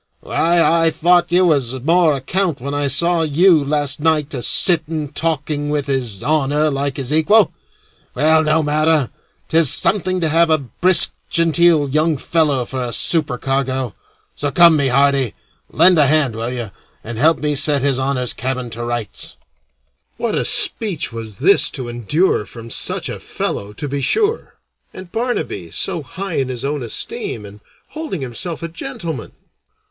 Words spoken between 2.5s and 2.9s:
when I